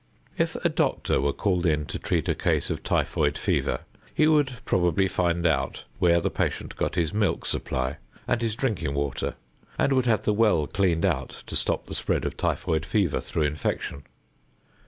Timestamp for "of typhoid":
2.71-3.37, 12.25-12.83